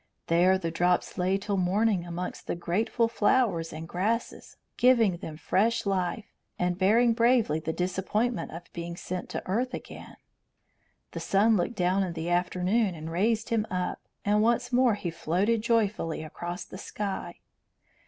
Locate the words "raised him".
13.11-13.67